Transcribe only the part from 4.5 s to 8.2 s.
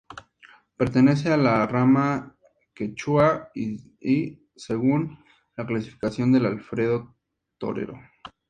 según la clasificación de Alfredo Torero.